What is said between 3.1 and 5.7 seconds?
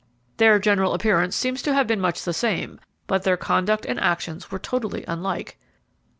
their conduct and actions were totally unlike.